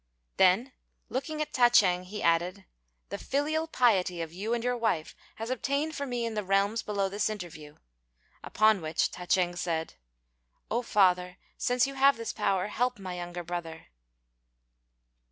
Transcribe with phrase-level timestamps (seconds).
[0.37, 0.71] Then,
[1.09, 2.65] looking at Ta ch'êng, he added,
[3.09, 6.81] "The filial piety of you and your wife has obtained for me in the realms
[6.81, 7.75] below this interview;"
[8.43, 9.93] upon which Ta ch'êng said,
[10.71, 13.89] "O father, since you have this power, help my younger brother."